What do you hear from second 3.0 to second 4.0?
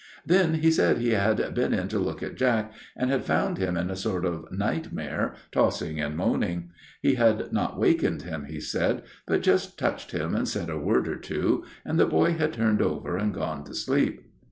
had found him in a